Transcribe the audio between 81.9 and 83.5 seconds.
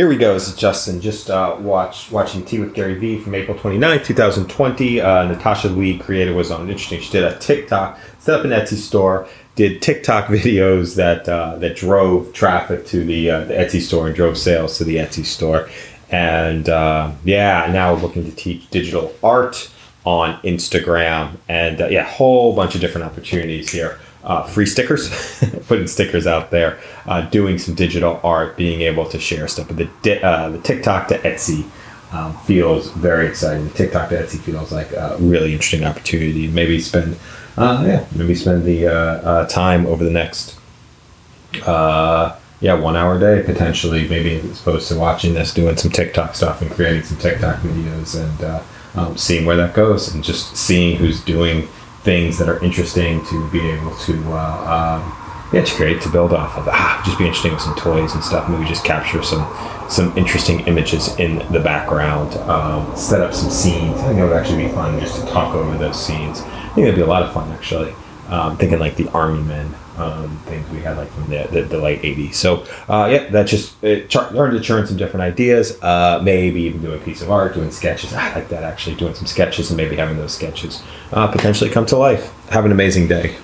life. Have an amazing day